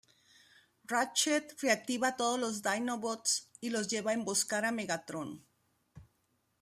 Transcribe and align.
Ratchet 0.91 1.61
reactiva 1.63 2.07
a 2.07 2.17
todos 2.17 2.39
los 2.39 2.63
Dinobots 2.63 3.51
y 3.59 3.69
los 3.69 3.87
lleva 3.87 4.09
a 4.09 4.13
emboscar 4.15 4.65
a 4.65 4.71
Megatron. 4.71 5.45